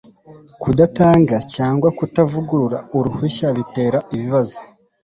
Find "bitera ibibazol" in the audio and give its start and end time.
3.57-4.65